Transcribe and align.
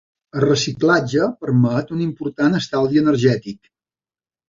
El 0.37 0.41
reciclatge 0.43 1.27
permet 1.45 1.95
un 1.99 2.03
important 2.09 2.61
estalvi 2.65 3.07
energètic. 3.07 3.75